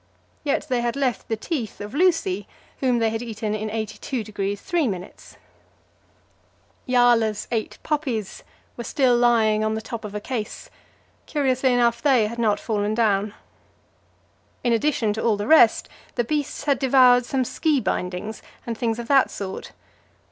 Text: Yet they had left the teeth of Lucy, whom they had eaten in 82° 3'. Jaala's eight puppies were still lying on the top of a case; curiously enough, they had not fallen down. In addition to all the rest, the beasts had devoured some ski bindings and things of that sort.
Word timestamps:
Yet 0.43 0.65
they 0.67 0.81
had 0.81 0.95
left 0.95 1.27
the 1.27 1.35
teeth 1.37 1.79
of 1.79 1.93
Lucy, 1.93 2.47
whom 2.79 2.97
they 2.97 3.11
had 3.11 3.21
eaten 3.21 3.53
in 3.53 3.69
82° 3.69 4.57
3'. 4.57 5.35
Jaala's 6.89 7.47
eight 7.51 7.77
puppies 7.83 8.43
were 8.75 8.83
still 8.83 9.15
lying 9.15 9.63
on 9.63 9.75
the 9.75 9.79
top 9.79 10.03
of 10.03 10.15
a 10.15 10.19
case; 10.19 10.71
curiously 11.27 11.71
enough, 11.71 12.01
they 12.01 12.25
had 12.25 12.39
not 12.39 12.59
fallen 12.59 12.95
down. 12.95 13.35
In 14.63 14.73
addition 14.73 15.13
to 15.13 15.21
all 15.23 15.37
the 15.37 15.45
rest, 15.45 15.87
the 16.15 16.23
beasts 16.23 16.63
had 16.63 16.79
devoured 16.79 17.23
some 17.27 17.45
ski 17.45 17.79
bindings 17.79 18.41
and 18.65 18.75
things 18.75 18.97
of 18.97 19.07
that 19.07 19.29
sort. 19.29 19.71